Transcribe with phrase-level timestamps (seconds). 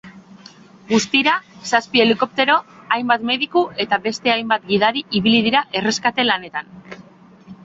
[0.91, 1.33] Guztira
[1.71, 2.55] zazpi helikoptero,
[2.95, 6.75] hainbat mediku eta beste hainbat gidari ibili dira erreskate-lanetan.